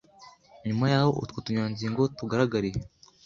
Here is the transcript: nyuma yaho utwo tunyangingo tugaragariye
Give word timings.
nyuma 0.67 0.85
yaho 0.93 1.11
utwo 1.23 1.37
tunyangingo 1.45 2.01
tugaragariye 2.17 2.79